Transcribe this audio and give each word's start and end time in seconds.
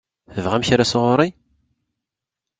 Tebɣam 0.33 0.63
kra 0.67 0.85
sɣur-i? 0.91 1.29